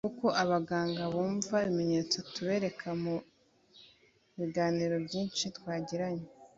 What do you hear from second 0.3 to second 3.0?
abangaga bumva ibimenyetso tubereka